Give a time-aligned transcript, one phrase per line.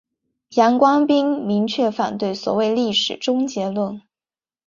[0.55, 4.01] 杨光斌明确反对所谓历史终结论。